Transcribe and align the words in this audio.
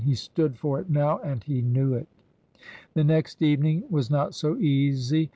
He 0.03 0.15
stood 0.15 0.57
for 0.57 0.79
it 0.79 0.89
now, 0.89 1.19
and 1.19 1.43
he 1.43 1.61
knew 1.61 1.93
it. 1.93 2.07
The 2.95 3.03
next 3.03 3.39
evening 3.43 3.83
was 3.87 4.09
not 4.09 4.33
so 4.33 4.57
easy. 4.57 5.29